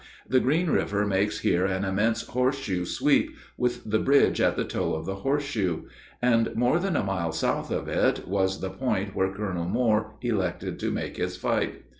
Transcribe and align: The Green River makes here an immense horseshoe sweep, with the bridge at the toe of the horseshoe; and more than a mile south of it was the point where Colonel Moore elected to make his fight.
The 0.27 0.39
Green 0.39 0.71
River 0.71 1.05
makes 1.05 1.41
here 1.41 1.67
an 1.67 1.85
immense 1.85 2.23
horseshoe 2.25 2.85
sweep, 2.85 3.37
with 3.55 3.83
the 3.87 3.99
bridge 3.99 4.41
at 4.41 4.55
the 4.55 4.63
toe 4.63 4.95
of 4.95 5.05
the 5.05 5.17
horseshoe; 5.17 5.83
and 6.23 6.55
more 6.55 6.79
than 6.79 6.95
a 6.95 7.03
mile 7.03 7.31
south 7.31 7.69
of 7.69 7.87
it 7.87 8.27
was 8.27 8.61
the 8.61 8.71
point 8.71 9.15
where 9.15 9.31
Colonel 9.31 9.65
Moore 9.65 10.15
elected 10.23 10.79
to 10.79 10.89
make 10.89 11.17
his 11.17 11.37
fight. 11.37 11.83